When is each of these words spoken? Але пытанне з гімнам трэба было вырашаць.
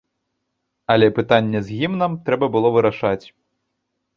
Але 0.93 1.07
пытанне 1.17 1.59
з 1.67 1.79
гімнам 1.81 2.11
трэба 2.31 2.45
было 2.57 2.67
вырашаць. 2.77 3.25